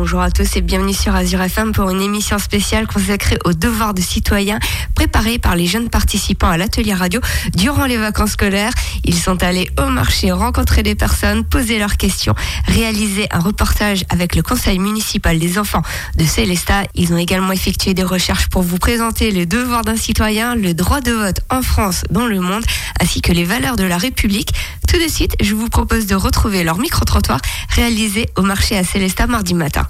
[0.00, 3.94] Bonjour à tous et bienvenue sur Azure FM pour une émission spéciale consacrée aux devoirs
[3.94, 4.60] de citoyens
[4.94, 7.20] préparés par les jeunes participants à l'atelier radio
[7.56, 8.70] durant les vacances scolaires.
[9.02, 14.36] Ils sont allés au marché rencontrer des personnes, poser leurs questions, réaliser un reportage avec
[14.36, 15.82] le conseil municipal des enfants
[16.16, 16.84] de Célestat.
[16.94, 21.00] Ils ont également effectué des recherches pour vous présenter les devoirs d'un citoyen, le droit
[21.00, 22.64] de vote en France, dans le monde,
[23.00, 24.54] ainsi que les valeurs de la République.
[24.86, 27.40] Tout de suite, je vous propose de retrouver leur micro-trottoir
[27.70, 29.87] réalisé au marché à Célestat mardi matin.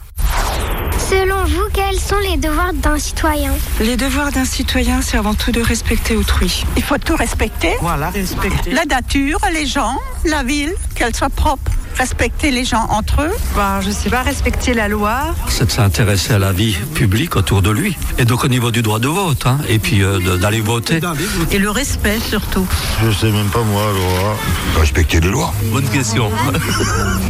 [1.11, 5.53] Selon vous, quels sont les devoirs d'un citoyen Les devoirs d'un citoyen, c'est avant tout
[5.53, 6.65] de respecter autrui.
[6.77, 7.73] Il faut tout respecter.
[7.81, 8.73] Voilà, respecter.
[8.73, 11.73] La nature, les gens, la ville, qu'elle soit propre.
[11.97, 13.33] Respecter les gens entre eux.
[13.57, 15.35] Ben, je sais pas, respecter la loi.
[15.49, 17.97] C'est de s'intéresser à la vie publique autour de lui.
[18.19, 21.01] Et donc au niveau du droit de vote, hein, et puis euh, d'aller voter.
[21.51, 22.67] Et le respect surtout.
[23.03, 24.37] Je sais même pas moi, loi.
[24.79, 25.53] Respecter les lois.
[25.73, 26.31] Bonne question.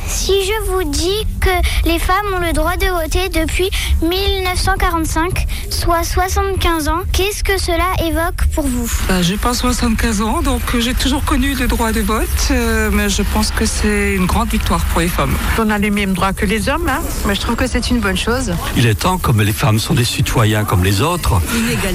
[0.07, 3.71] Si je vous dis que les femmes ont le droit de voter depuis
[4.03, 8.91] 1945, soit 75 ans, qu'est-ce que cela évoque pour vous?
[9.09, 12.91] Ben, j'ai pas 75 ans, donc euh, j'ai toujours connu le droit de vote, euh,
[12.93, 15.35] mais je pense que c'est une grande victoire pour les femmes.
[15.59, 17.01] On a les mêmes droits que les hommes, hein.
[17.27, 18.53] Mais je trouve que c'est une bonne chose.
[18.77, 21.41] Il est temps, comme les femmes sont des citoyens comme les autres,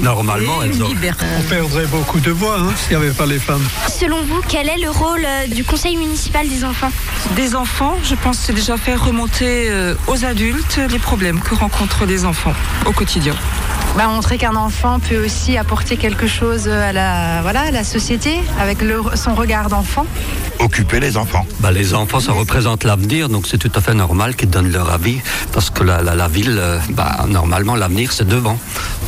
[0.00, 0.90] normalement elles ont...
[1.38, 3.64] On perdrait beaucoup de voix hein, s'il n'y avait pas les femmes.
[3.88, 6.90] Selon vous, quel est le rôle euh, du conseil municipal des enfants?
[7.36, 11.54] Des enfants, je pense que c'est déjà faire remonter euh, aux adultes les problèmes que
[11.54, 12.54] rencontrent les enfants
[12.86, 13.34] au quotidien.
[13.96, 18.40] Bah, montrer qu'un enfant peut aussi apporter quelque chose à la, voilà, à la société
[18.60, 20.04] avec le- son regard d'enfant.
[20.58, 21.46] Occuper les enfants.
[21.60, 24.90] Bah, les enfants, ça représente l'avenir, donc c'est tout à fait normal qu'ils donnent leur
[24.90, 25.20] avis,
[25.52, 28.58] parce que la, la, la ville, euh, bah, normalement, l'avenir, c'est devant.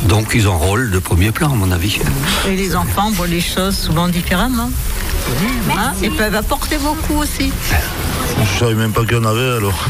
[0.05, 1.99] Donc ils ont un rôle de premier plan, à mon avis.
[2.49, 4.71] Et les enfants voient les choses souvent différemment.
[5.77, 7.53] Hein, Ils peuvent apporter beaucoup aussi.
[8.41, 9.87] Je savais même pas qu'il y en avait alors.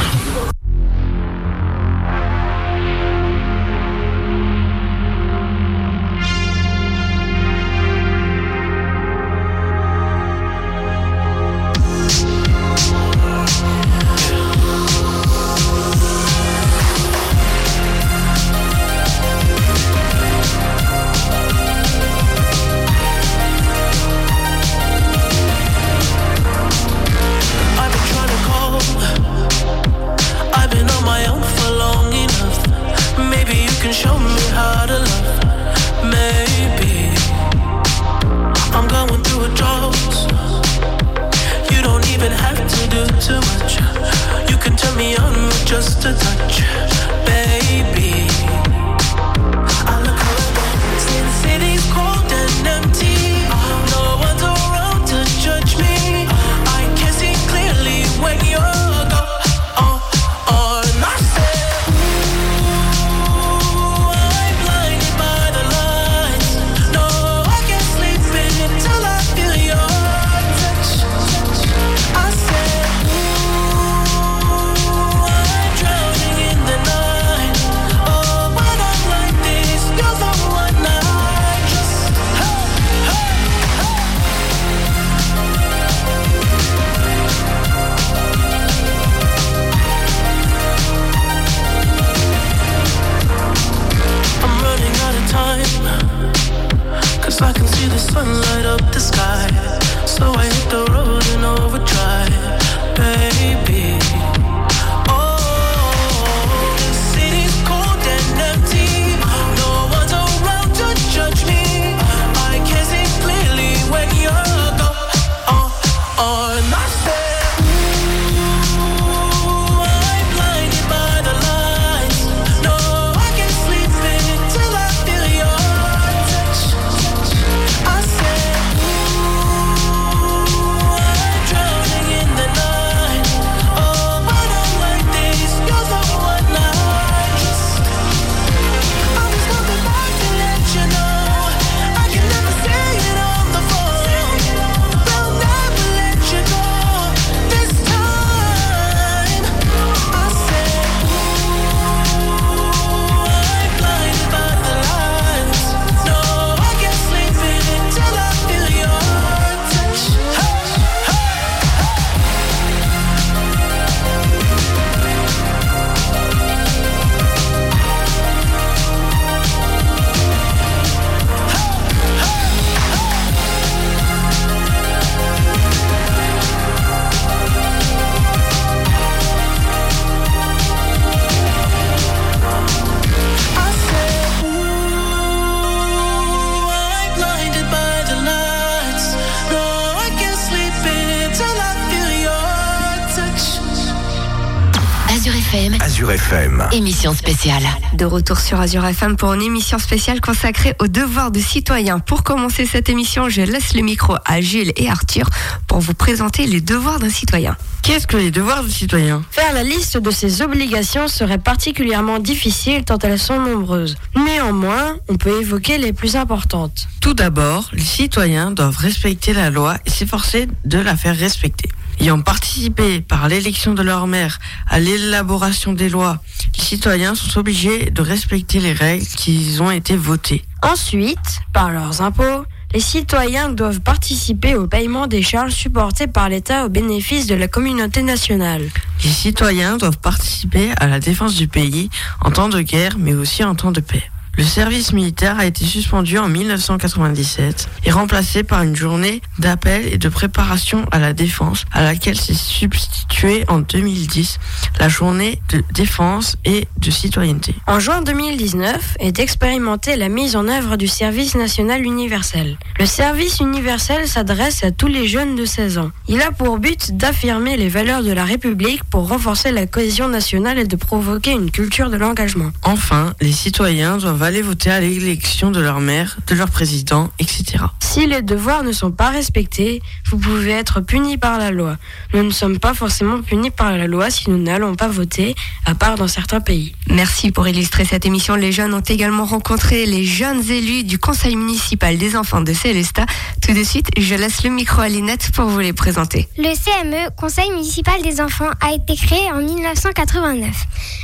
[196.16, 196.60] FM.
[196.60, 196.68] Azure FM.
[196.72, 197.63] Émission spéciale.
[197.95, 201.98] De retour sur Azure FM pour une émission spéciale consacrée aux devoirs de citoyens.
[201.98, 205.28] Pour commencer cette émission, je laisse le micro à Gilles et Arthur
[205.66, 207.57] pour vous présenter les devoirs d'un citoyen.
[207.83, 209.22] Qu'est-ce que les devoirs du citoyen?
[209.30, 213.97] Faire la liste de ses obligations serait particulièrement difficile tant elles sont nombreuses.
[214.16, 216.89] Néanmoins, on peut évoquer les plus importantes.
[217.01, 221.68] Tout d'abord, les citoyens doivent respecter la loi et s'efforcer de la faire respecter.
[221.98, 224.39] Ayant participé par l'élection de leur maire
[224.69, 226.19] à l'élaboration des lois,
[226.57, 230.45] les citoyens sont obligés de respecter les règles qui ont été votées.
[230.63, 232.45] Ensuite, par leurs impôts,
[232.75, 237.48] les citoyens doivent participer au paiement des charges supportées par l'État au bénéfice de la
[237.48, 238.69] communauté nationale.
[239.03, 241.89] Les citoyens doivent participer à la défense du pays
[242.21, 244.03] en temps de guerre mais aussi en temps de paix.
[244.36, 249.97] Le service militaire a été suspendu en 1997 et remplacé par une journée d'appel et
[249.97, 254.38] de préparation à la défense à laquelle s'est substituée en 2010
[254.78, 257.54] la journée de défense et de citoyenneté.
[257.66, 262.59] En juin 2019 est expérimentée la mise en œuvre du service national universel.
[262.78, 265.90] Le service universel s'adresse à tous les jeunes de 16 ans.
[266.09, 270.59] Il a pour but d'affirmer les valeurs de la République pour renforcer la cohésion nationale
[270.59, 272.50] et de provoquer une culture de l'engagement.
[272.64, 277.64] Enfin, les citoyens doivent aller voter à l'élection de leur maire, de leur président, etc.
[277.81, 281.76] Si les devoirs ne sont pas respectés, vous pouvez être puni par la loi.
[282.12, 285.75] Nous ne sommes pas forcément punis par la loi si nous n'allons pas voter, à
[285.75, 286.75] part dans certains pays.
[286.90, 288.35] Merci pour illustrer cette émission.
[288.35, 293.07] Les jeunes ont également rencontré les jeunes élus du conseil municipal des enfants de Célestat.
[293.43, 296.28] Tout de suite, je laisse le micro à Linette pour vous les présenter.
[296.37, 300.50] Le CME, Conseil municipal des enfants, a été créé en 1989.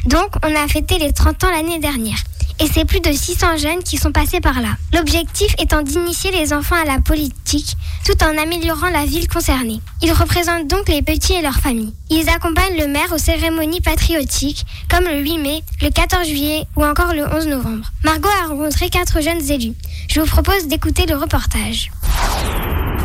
[0.06, 2.18] Donc, on a fêté les 30 ans l'année dernière
[2.62, 4.76] et c'est plus de 600 jeunes qui sont passés par là.
[4.94, 7.76] L'objectif étant d'initier les enfants à la politique
[8.06, 9.80] tout en améliorant la ville concernée.
[10.00, 11.92] Ils représentent donc les petits et leurs familles.
[12.08, 16.84] Ils accompagnent le maire aux cérémonies patriotiques comme le 8 mai, le 14 juillet ou
[16.84, 17.90] encore le 11 novembre.
[18.04, 19.74] Margot a rencontré quatre jeunes élus.
[20.08, 21.90] Je vous propose d'écouter le reportage.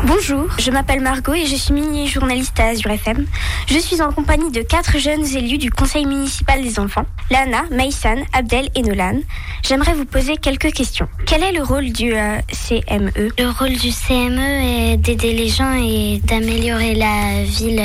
[0.07, 3.25] Bonjour, je m'appelle Margot et je suis mini-journaliste à Azure FM.
[3.68, 8.24] Je suis en compagnie de quatre jeunes élus du conseil municipal des enfants, Lana, Maïsan,
[8.31, 9.19] Abdel et Nolan.
[9.68, 11.09] J'aimerais vous poser quelques questions.
[11.25, 15.74] Quel est le rôle du euh, CME Le rôle du CME est d'aider les gens
[15.74, 17.83] et d'améliorer la ville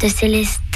[0.00, 0.08] de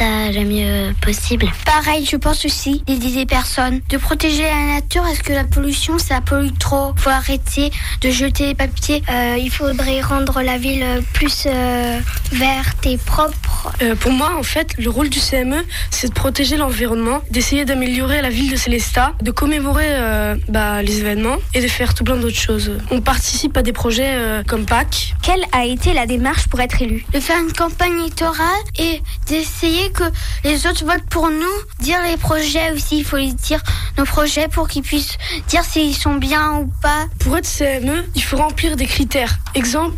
[0.00, 1.50] Le mieux possible.
[1.64, 5.06] Pareil, je pense aussi d'aider des personnes, de protéger la nature.
[5.06, 6.93] Est-ce que la pollution, ça pollue trop?
[6.96, 7.70] Faut arrêter
[8.00, 9.02] de jeter les papiers.
[9.11, 12.00] Euh, il faudrait rendre la ville plus euh,
[12.32, 13.73] verte et propre.
[13.82, 18.20] Euh, pour moi, en fait, le rôle du CME, c'est de protéger l'environnement, d'essayer d'améliorer
[18.20, 22.17] la ville de Célestat, de commémorer euh, bah, les événements et de faire tout plein
[22.17, 22.73] d'autres choses.
[22.91, 25.14] On participe à des projets euh, comme Pâques.
[25.23, 28.44] Quelle a été la démarche pour être élu De faire une campagne électorale
[28.79, 30.04] et d'essayer que
[30.44, 33.62] les autres votent pour nous, dire les projets aussi, il faut les dire
[33.98, 37.06] nos projets pour qu'ils puissent dire s'ils sont bien ou pas.
[37.20, 39.36] Pour être CME, il faut remplir des critères.
[39.54, 39.94] Exemple,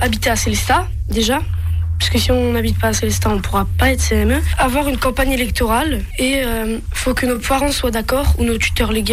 [0.00, 1.40] habiter à Célestat, déjà.
[1.98, 4.40] Parce que si on n'habite pas à Célestat, on ne pourra pas être CME.
[4.58, 8.92] Avoir une campagne électorale et euh, faut que nos parents soient d'accord ou nos tuteurs
[8.92, 9.06] légaux.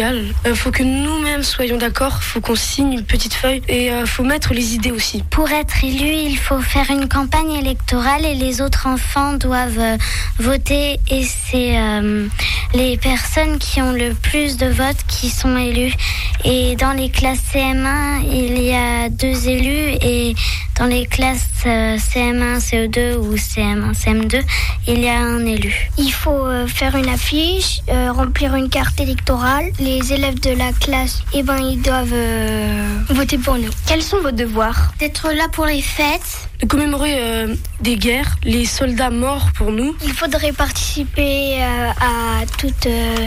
[0.46, 2.22] Euh, faut que nous-mêmes soyons d'accord.
[2.22, 5.22] Faut qu'on signe une petite feuille et euh, faut mettre les idées aussi.
[5.30, 9.96] Pour être élu, il faut faire une campagne électorale et les autres enfants doivent euh,
[10.38, 12.26] voter et c'est euh,
[12.74, 15.94] les personnes qui ont le plus de votes qui sont élus.
[16.44, 20.34] Et dans les classes CM1, il y a deux élus et
[20.78, 24.42] dans les classes euh, CM1, CE2 ou CM1, CM2,
[24.88, 25.88] il y a un élu.
[25.98, 29.70] Il faut euh, faire une affiche, euh, remplir une carte électorale.
[29.78, 33.70] Les élèves de la classe, eh ben, ils doivent euh, voter pour nous.
[33.86, 34.92] Quels sont vos devoirs?
[34.98, 36.48] D'être là pour les fêtes.
[36.60, 39.94] De commémorer euh, des guerres, les soldats morts pour nous.
[40.04, 43.26] Il faudrait participer euh, à toutes euh,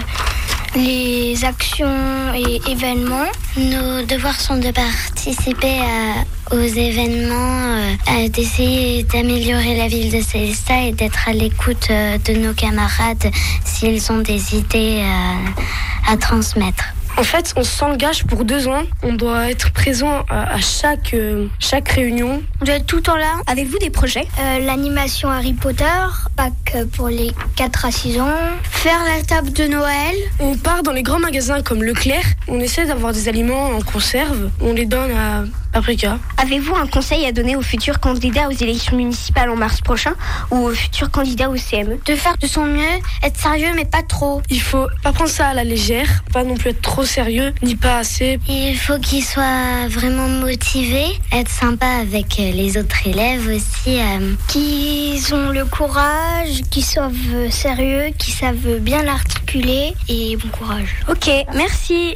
[0.76, 3.30] les actions et événements.
[3.58, 7.76] Nos devoirs sont de participer à- aux événements,
[8.10, 13.32] euh, d'essayer d'améliorer la ville de Célestat et d'être à l'écoute euh, de nos camarades
[13.66, 16.84] s'ils ont des idées euh, à transmettre.
[17.20, 18.84] En fait, on s'engage pour deux ans.
[19.02, 22.44] On doit être présent à, à chaque, euh, chaque réunion.
[22.62, 23.34] On doit être tout le temps là.
[23.48, 24.28] Avez-vous des projets?
[24.40, 25.84] Euh, L'animation Harry Potter,
[26.36, 28.28] Pâques pour les 4 à 6 ans.
[28.70, 30.16] Faire la table de Noël.
[30.40, 32.24] On part dans les grands magasins comme Leclerc.
[32.48, 34.52] On essaie d'avoir des aliments en conserve.
[34.62, 35.44] On les donne à
[35.78, 36.18] Paprika.
[36.38, 40.14] Avez-vous un conseil à donner aux futurs candidats aux élections municipales en mars prochain
[40.50, 44.02] ou aux futurs candidats au CME De faire de son mieux, être sérieux mais pas
[44.02, 44.42] trop.
[44.50, 47.76] Il faut pas prendre ça à la légère, pas non plus être trop sérieux, ni
[47.76, 48.40] pas assez.
[48.50, 55.36] Il faut qu'ils soient vraiment motivés, être sympa avec les autres élèves aussi, euh, qu'ils
[55.36, 57.12] ont le courage, qu'ils soient
[57.52, 60.96] sérieux, qu'ils savent bien l'articuler et bon courage.
[61.08, 62.16] Ok, merci.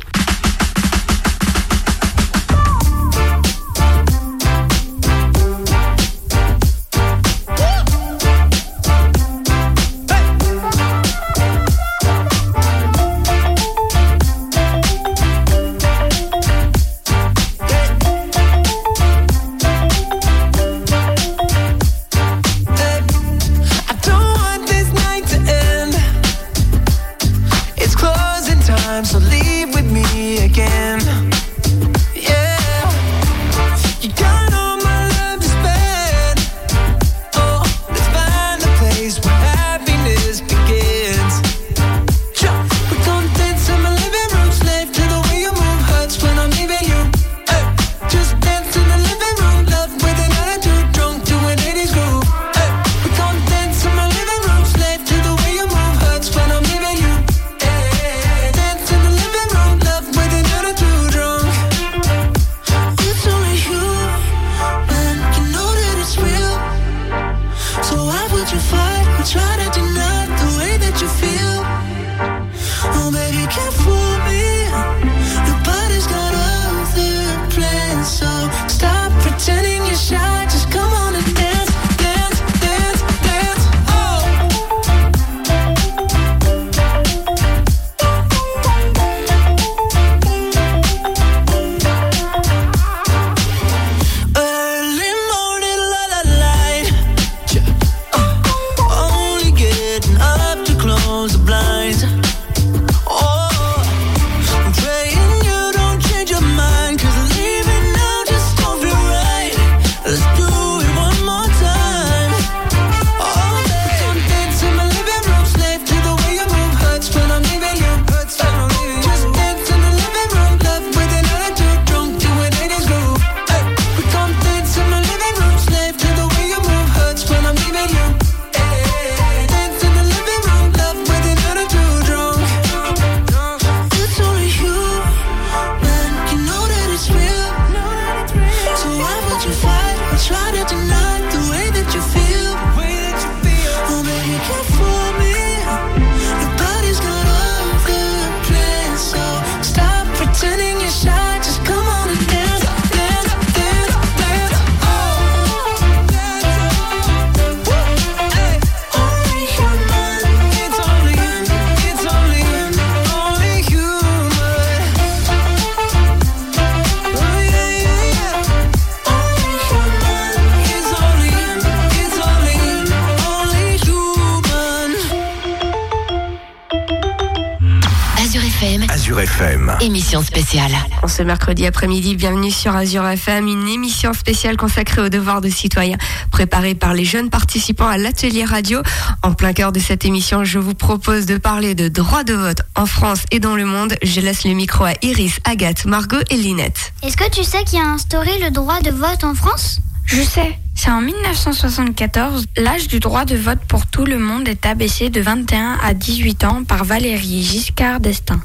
[180.12, 180.74] Émission spéciale.
[181.04, 185.48] En ce mercredi après-midi, bienvenue sur Azure FM, une émission spéciale consacrée aux devoirs de
[185.48, 185.98] citoyens,
[186.32, 188.82] préparée par les jeunes participants à l'atelier radio.
[189.24, 192.62] En plein cœur de cette émission, je vous propose de parler de droit de vote
[192.76, 193.96] en France et dans le monde.
[194.04, 196.92] Je laisse le micro à Iris, Agathe, Margot et Linette.
[197.04, 199.80] Est-ce que tu sais qui a instauré le droit de vote en France?
[200.08, 204.66] Je sais, c'est en 1974, l'âge du droit de vote pour tout le monde est
[204.66, 208.42] abaissé de 21 à 18 ans par Valérie Giscard d'Estaing.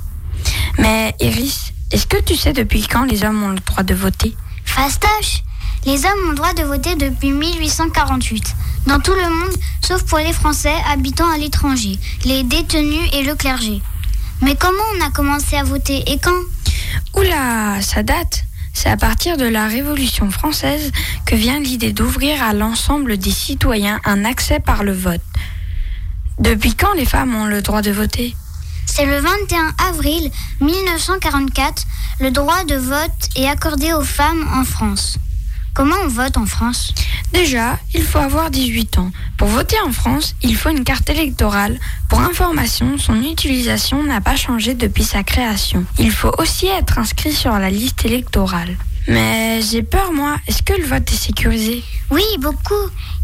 [0.78, 4.36] Mais Iris, est-ce que tu sais depuis quand les hommes ont le droit de voter?
[4.64, 5.42] Fastoche
[5.84, 8.54] Les hommes ont le droit de voter depuis 1848.
[8.86, 13.34] Dans tout le monde, sauf pour les Français habitant à l'étranger, les détenus et le
[13.34, 13.80] clergé.
[14.42, 16.40] Mais comment on a commencé à voter et quand?
[17.14, 20.92] Oula, ça date C'est à partir de la Révolution française
[21.24, 25.22] que vient l'idée d'ouvrir à l'ensemble des citoyens un accès par le vote.
[26.38, 28.36] Depuis quand les femmes ont le droit de voter?
[28.96, 30.30] C'est le 21 avril
[30.62, 31.82] 1944,
[32.18, 35.18] le droit de vote est accordé aux femmes en France.
[35.74, 36.94] Comment on vote en France?
[37.30, 39.10] Déjà, il faut avoir 18 ans.
[39.36, 41.78] Pour voter en France, il faut une carte électorale.
[42.08, 45.84] Pour information, son utilisation n'a pas changé depuis sa création.
[45.98, 48.78] Il faut aussi être inscrit sur la liste électorale.
[49.08, 50.36] Mais j'ai peur, moi.
[50.46, 51.84] Est-ce que le vote est sécurisé?
[52.10, 52.74] Oui, beaucoup.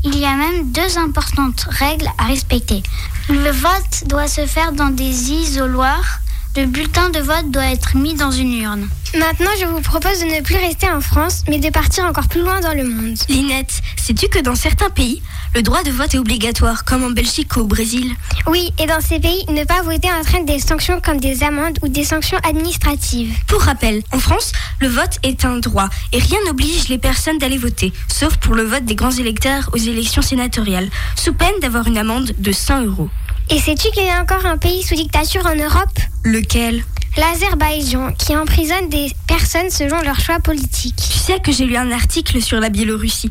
[0.04, 2.82] Il y a même deux importantes règles à respecter.
[3.28, 6.20] Le vote doit se faire dans des isoloirs
[6.54, 8.86] Le bulletin de vote doit être mis dans une urne.
[9.18, 12.42] Maintenant, je vous propose de ne plus rester en France, mais de partir encore plus
[12.42, 13.16] loin dans le monde.
[13.30, 15.22] Linette, sais-tu que dans certains pays,
[15.54, 18.14] le droit de vote est obligatoire, comme en Belgique ou au Brésil?
[18.46, 21.88] Oui, et dans ces pays, ne pas voter entraîne des sanctions comme des amendes ou
[21.88, 23.34] des sanctions administratives.
[23.48, 27.58] Pour rappel, en France, le vote est un droit et rien n'oblige les personnes d'aller
[27.58, 31.96] voter, sauf pour le vote des grands électeurs aux élections sénatoriales, sous peine d'avoir une
[31.96, 33.08] amende de 100 euros.
[33.50, 36.84] Et sais-tu qu'il y a encore un pays sous dictature en Europe Lequel?
[37.16, 40.96] L'Azerbaïdjan, qui emprisonne des personnes selon leurs choix politiques.
[40.96, 43.30] Tu sais que j'ai lu un article sur la Biélorussie.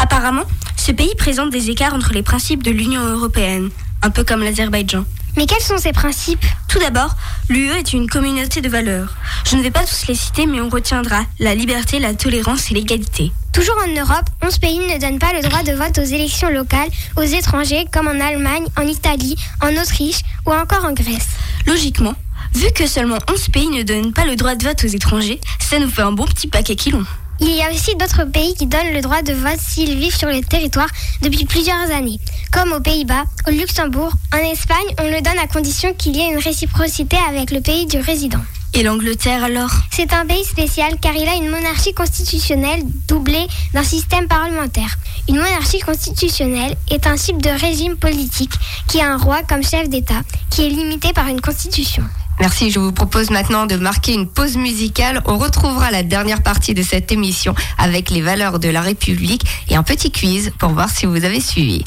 [0.00, 0.44] Apparemment,
[0.76, 3.70] ce pays présente des écarts entre les principes de l'Union européenne,
[4.02, 5.04] un peu comme l'Azerbaïdjan.
[5.36, 6.44] Mais quels sont ces principes?
[6.68, 7.14] Tout d'abord,
[7.48, 9.16] l'UE est une communauté de valeurs.
[9.44, 12.74] Je ne vais pas tous les citer, mais on retiendra la liberté, la tolérance et
[12.74, 13.32] l'égalité.
[13.52, 16.88] Toujours en Europe, 11 pays ne donnent pas le droit de vote aux élections locales
[17.16, 21.28] aux étrangers, comme en Allemagne, en Italie, en Autriche ou encore en Grèce.
[21.66, 22.14] Logiquement,
[22.54, 25.78] vu que seulement 11 pays ne donnent pas le droit de vote aux étrangers, ça
[25.78, 27.06] nous fait un bon petit paquet qui l'ont.
[27.42, 30.28] Il y a aussi d'autres pays qui donnent le droit de vote s'ils vivent sur
[30.28, 30.88] le territoire
[31.22, 32.20] depuis plusieurs années,
[32.52, 36.32] comme aux Pays-Bas, au Luxembourg, en Espagne, on le donne à condition qu'il y ait
[36.32, 38.40] une réciprocité avec le pays du résident.
[38.72, 39.70] Et l'Angleterre alors?
[39.90, 44.96] C'est un pays spécial car il a une monarchie constitutionnelle doublée d'un système parlementaire.
[45.28, 48.52] Une monarchie constitutionnelle est un type de régime politique
[48.86, 52.04] qui a un roi comme chef d'État, qui est limité par une constitution.
[52.40, 55.20] Merci, je vous propose maintenant de marquer une pause musicale.
[55.26, 59.76] On retrouvera la dernière partie de cette émission avec les valeurs de la République et
[59.76, 61.84] un petit quiz pour voir si vous avez suivi.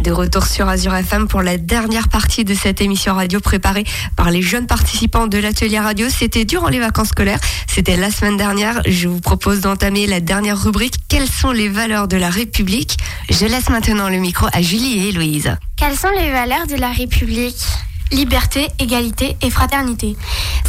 [0.00, 3.84] De retour sur Azure FM pour la dernière partie de cette émission radio préparée
[4.16, 6.08] par les jeunes participants de l'atelier radio.
[6.08, 7.38] C'était durant les vacances scolaires.
[7.68, 8.82] C'était la semaine dernière.
[8.84, 10.94] Je vous propose d'entamer la dernière rubrique.
[11.08, 12.96] Quelles sont les valeurs de la République?
[13.30, 15.54] Je laisse maintenant le micro à Julie et Héloïse.
[15.76, 17.64] Quelles sont les valeurs de la République?
[18.12, 20.16] Liberté, égalité et fraternité.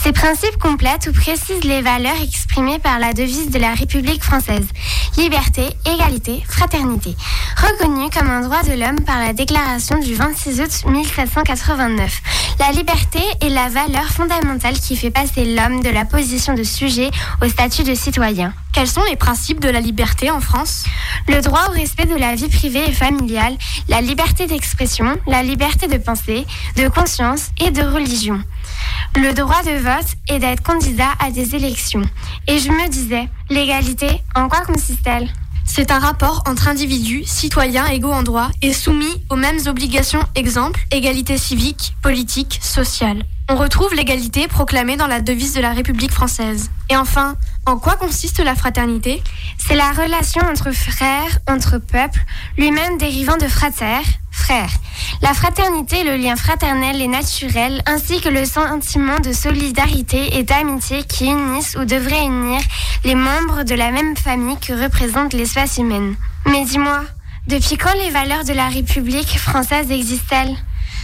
[0.02, 4.67] Ces principes complètent ou précisent les valeurs exprimées par la devise de la République française.
[5.17, 7.15] Liberté, égalité, fraternité.
[7.58, 12.21] Reconnue comme un droit de l'homme par la déclaration du 26 août 1789.
[12.60, 17.12] La liberté est la valeur fondamentale qui fait passer l'homme de la position de sujet
[17.43, 18.54] au statut de citoyen.
[18.75, 20.83] Quels sont les principes de la liberté en France?
[21.29, 23.55] Le droit au respect de la vie privée et familiale,
[23.88, 28.43] la liberté d'expression, la liberté de pensée, de conscience et de religion.
[29.15, 32.01] Le droit de vote est d'être candidat à des élections.
[32.49, 35.31] Et je me disais, l'égalité, en quoi consiste-t-elle?
[35.63, 40.81] C'est un rapport entre individus, citoyens égaux en droit et soumis aux mêmes obligations, exemple,
[40.91, 43.23] égalité civique, politique, sociale.
[43.47, 46.71] On retrouve l'égalité proclamée dans la devise de la République française.
[46.89, 47.35] Et enfin,
[47.65, 49.23] en quoi consiste la fraternité?
[49.58, 52.19] C'est la relation entre frères, entre peuples,
[52.58, 54.01] lui-même dérivant de frater,
[54.32, 54.69] frère.
[55.21, 61.04] La fraternité, le lien fraternel et naturel, ainsi que le sentiment de solidarité et d'amitié
[61.04, 62.60] qui unissent ou devraient unir
[63.04, 66.15] les membres de la même famille que représente l'espèce humaine.
[66.45, 67.01] Mais dis-moi,
[67.47, 70.56] depuis quand les valeurs de la République française existent-elles?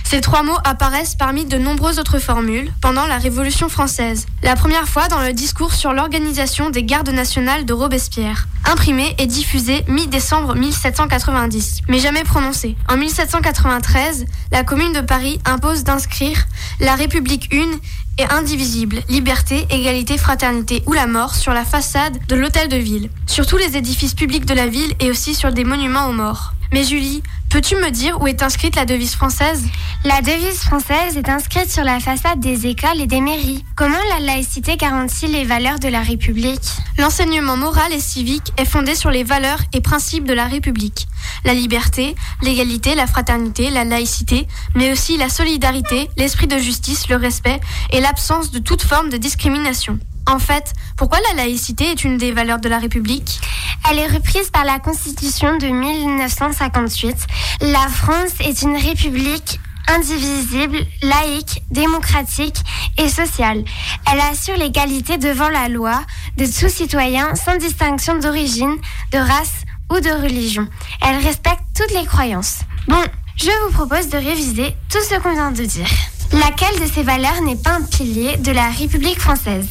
[0.04, 4.26] Ces trois mots apparaissent parmi de nombreuses autres formules pendant la Révolution française.
[4.44, 9.26] La première fois dans le discours sur l'organisation des gardes nationales de Robespierre, imprimé et
[9.26, 12.76] diffusé mi-décembre 1790, mais jamais prononcé.
[12.90, 16.46] En 1793, la Commune de Paris impose d'inscrire
[16.80, 17.80] la République une
[18.18, 23.10] et indivisible, liberté, égalité, fraternité ou la mort sur la façade de l'hôtel de ville,
[23.26, 26.54] sur tous les édifices publics de la ville et aussi sur des monuments aux morts.
[26.74, 29.66] Mais Julie, peux-tu me dire où est inscrite la devise française?
[30.06, 33.66] La devise française est inscrite sur la façade des écoles et des mairies.
[33.76, 36.62] Comment la laïcité garantit les valeurs de la République?
[36.98, 41.08] L'enseignement moral et civique est fondé sur les valeurs et principes de la République.
[41.44, 47.18] La liberté, l'égalité, la fraternité, la laïcité, mais aussi la solidarité, l'esprit de justice, le
[47.18, 47.60] respect
[47.92, 50.00] et l'absence de toute forme de discrimination.
[50.28, 53.42] En fait, pourquoi la laïcité est une des valeurs de la République?
[53.90, 57.16] Elle est reprise par la Constitution de 1958.
[57.62, 62.58] La France est une république indivisible, laïque, démocratique
[62.98, 63.64] et sociale.
[64.12, 66.02] Elle assure l'égalité devant la loi
[66.38, 68.76] de tous citoyens sans distinction d'origine,
[69.12, 70.68] de race ou de religion.
[71.02, 72.60] Elle respecte toutes les croyances.
[72.88, 73.04] Bon,
[73.38, 75.88] je vous propose de réviser tout ce qu'on vient de dire.
[76.34, 79.68] Laquelle de ces valeurs n'est pas un pilier de la République française?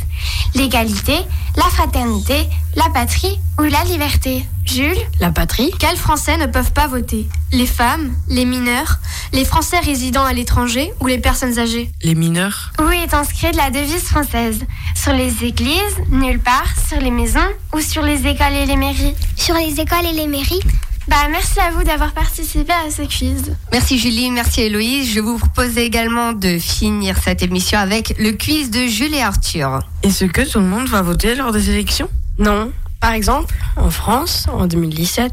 [0.54, 1.16] L'égalité,
[1.56, 4.44] la fraternité, la patrie ou la liberté.
[4.64, 5.70] Jules La patrie.
[5.78, 7.26] Quels Français ne peuvent pas voter?
[7.52, 8.98] Les femmes, les mineurs,
[9.32, 11.90] les Français résidant à l'étranger ou les personnes âgées?
[12.02, 12.72] Les mineurs.
[12.80, 14.60] Où est inscrite la devise française.
[14.94, 17.40] Sur les églises, nulle part, sur les maisons
[17.74, 19.14] ou sur les écoles et les mairies?
[19.36, 20.60] Sur les écoles et les mairies
[21.08, 23.56] bah, merci à vous d'avoir participé à ce quiz.
[23.72, 25.12] Merci Julie, merci Héloïse.
[25.12, 29.80] Je vous propose également de finir cette émission avec le quiz de Jules et Arthur.
[30.02, 32.08] Est-ce que tout le monde va voter lors des élections?
[32.38, 32.72] Non.
[33.00, 35.32] Par exemple, en France, en 2017,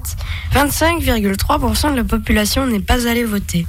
[0.53, 3.67] 25,3% de la population n'est pas allée voter.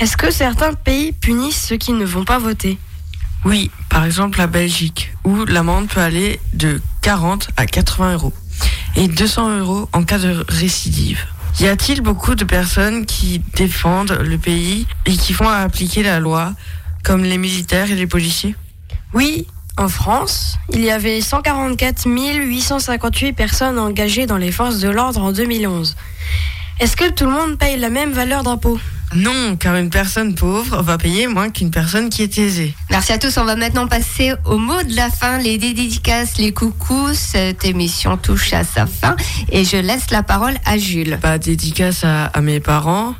[0.00, 2.78] Est-ce que certains pays punissent ceux qui ne vont pas voter?
[3.44, 8.32] Oui, par exemple la Belgique, où l'amende peut aller de 40 à 80 euros
[8.96, 11.20] et 200 euros en cas de récidive.
[11.60, 16.54] Y a-t-il beaucoup de personnes qui défendent le pays et qui font appliquer la loi,
[17.04, 18.54] comme les militaires et les policiers?
[19.12, 25.22] Oui, en France, il y avait 144 858 personnes engagées dans les forces de l'ordre
[25.22, 25.96] en 2011.
[26.80, 28.78] Est-ce que tout le monde paye la même valeur d'impôt?
[29.14, 32.74] Non, car une personne pauvre va payer moins qu'une personne qui est aisée.
[32.90, 33.36] Merci à tous.
[33.36, 37.12] On va maintenant passer au mot de la fin, les dédicaces, les coucous.
[37.14, 39.16] Cette émission touche à sa fin
[39.50, 41.18] et je laisse la parole à Jules.
[41.22, 43.14] Bah, dédicace à, à mes parents,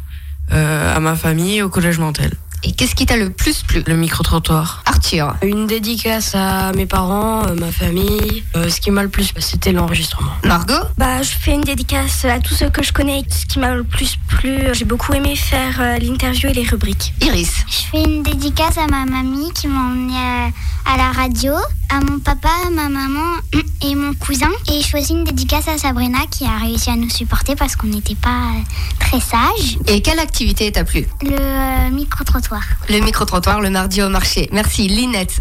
[0.53, 2.33] euh, à ma famille au collège Mantel.
[2.65, 4.83] Et qu'est-ce qui t'a le plus plu Le micro-trottoir.
[4.87, 5.35] Arthur.
[5.43, 8.45] Une dédicace à mes parents, euh, ma famille.
[8.55, 10.31] Euh, ce qui m'a le plus, c'était l'enregistrement.
[10.45, 13.25] Margot Bah, je fais une dédicace à tous ceux que je connais.
[13.29, 17.13] Ce qui m'a le plus plu, j'ai beaucoup aimé faire euh, l'interview et les rubriques.
[17.21, 17.65] Iris.
[17.69, 21.55] Je fais une dédicace à ma mamie qui m'a emmené à, à la radio,
[21.91, 23.39] à mon papa, ma maman
[23.83, 24.51] et mon cousin.
[24.71, 27.75] Et je fais aussi une dédicace à Sabrina qui a réussi à nous supporter parce
[27.75, 28.51] qu'on n'était pas
[29.01, 29.79] très sages.
[29.89, 31.07] Et quelle activité t'a plu?
[31.23, 31.91] Le euh,
[32.53, 32.63] micro-trottoir.
[32.89, 34.49] Le micro-trottoir le mardi au marché.
[34.53, 34.89] Merci.
[34.89, 35.41] Linette.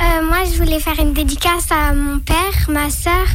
[0.00, 2.36] Euh, moi, je voulais faire une dédicace à mon père,
[2.68, 3.26] ma soeur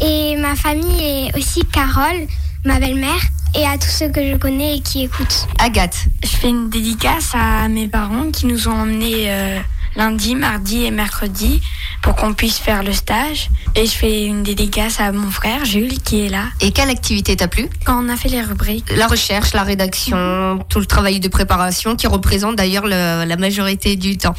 [0.00, 2.26] et ma famille et aussi Carole.
[2.64, 3.20] ma belle-mère
[3.54, 5.48] et à tous ceux que je connais et qui écoutent.
[5.58, 6.06] Agathe.
[6.22, 9.58] Je fais une dédicace à mes parents qui nous ont emmenés euh,
[9.96, 11.60] lundi, mardi et mercredi
[12.02, 13.48] pour qu'on puisse faire le stage.
[13.74, 16.44] Et je fais une dédicace à mon frère Jules qui est là.
[16.60, 17.68] Et quelle activité t'a plu?
[17.84, 18.92] Quand on a fait les rubriques.
[18.96, 23.96] La recherche, la rédaction, tout le travail de préparation qui représente d'ailleurs le- la majorité
[23.96, 24.34] du temps.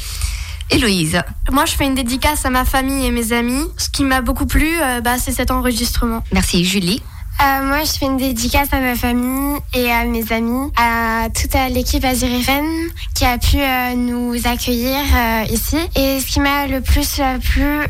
[0.70, 1.20] Héloïse.
[1.52, 3.64] Moi, je fais une dédicace à ma famille et mes amis.
[3.76, 6.22] Ce qui m'a beaucoup plu, euh, bah, c'est cet enregistrement.
[6.32, 7.02] Merci Julie.
[7.42, 11.54] Euh, moi, je fais une dédicace à ma famille et à mes amis, à toute
[11.74, 12.64] l'équipe Azure FM
[13.14, 15.76] qui a pu euh, nous accueillir euh, ici.
[15.96, 17.80] Et ce qui m'a le plus plu,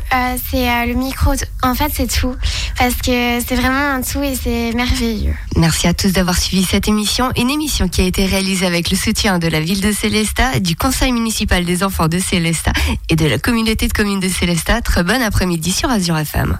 [0.49, 1.33] c'est le micro.
[1.61, 2.35] En fait, c'est tout.
[2.77, 5.35] Parce que c'est vraiment un tout et c'est merveilleux.
[5.55, 8.97] Merci à tous d'avoir suivi cette émission, une émission qui a été réalisée avec le
[8.97, 12.73] soutien de la ville de Célestat, du conseil municipal des enfants de Célestat
[13.09, 14.81] et de la communauté de communes de Célestat.
[14.81, 16.57] Très bon après-midi sur Azure FM.